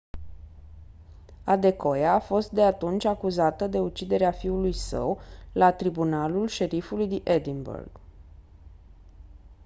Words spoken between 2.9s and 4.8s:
acuzată de uciderea fiului